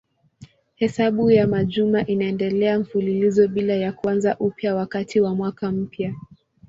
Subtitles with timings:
[0.75, 6.13] Hesabu ya majuma inaendelea mfululizo bila ya kuanza upya wakati wa mwaka mpya.